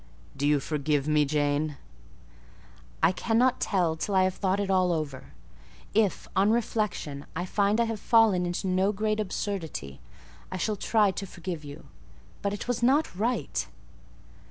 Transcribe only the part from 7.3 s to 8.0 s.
I find I have